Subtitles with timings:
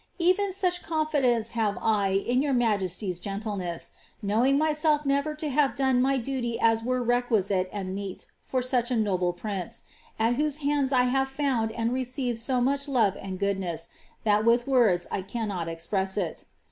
[0.17, 3.91] Even such confidence have 1 in your majesty's gentleness;
[4.25, 8.89] Jiowiiig myself never to have done my duty as were requisite and meet for Qch
[8.89, 9.83] a noble prince,
[10.17, 13.89] at whose hands I have found and received so much lovo tnd goodness,
[14.23, 16.45] that with words I cannot express it.